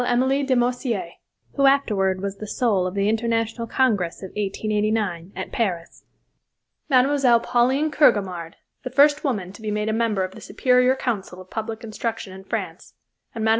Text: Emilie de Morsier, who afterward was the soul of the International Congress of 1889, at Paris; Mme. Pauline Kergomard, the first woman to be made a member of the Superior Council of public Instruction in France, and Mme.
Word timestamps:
Emilie 0.03 0.41
de 0.41 0.55
Morsier, 0.55 1.11
who 1.57 1.67
afterward 1.67 2.21
was 2.21 2.37
the 2.37 2.47
soul 2.47 2.87
of 2.87 2.95
the 2.95 3.07
International 3.07 3.67
Congress 3.67 4.23
of 4.23 4.29
1889, 4.29 5.31
at 5.35 5.51
Paris; 5.51 6.05
Mme. 6.89 7.19
Pauline 7.43 7.91
Kergomard, 7.91 8.55
the 8.81 8.89
first 8.89 9.23
woman 9.23 9.53
to 9.53 9.61
be 9.61 9.69
made 9.69 9.89
a 9.89 9.93
member 9.93 10.23
of 10.23 10.33
the 10.33 10.41
Superior 10.41 10.95
Council 10.95 11.39
of 11.39 11.51
public 11.51 11.83
Instruction 11.83 12.33
in 12.33 12.43
France, 12.45 12.95
and 13.35 13.45
Mme. 13.45 13.49